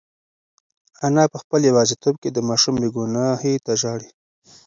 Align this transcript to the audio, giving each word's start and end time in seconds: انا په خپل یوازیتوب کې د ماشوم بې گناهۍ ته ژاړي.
انا 1.05 1.23
په 1.31 1.37
خپل 1.43 1.59
یوازیتوب 1.69 2.15
کې 2.21 2.29
د 2.31 2.39
ماشوم 2.49 2.75
بې 2.81 2.89
گناهۍ 2.95 3.55
ته 3.65 3.71
ژاړي. 3.81 4.09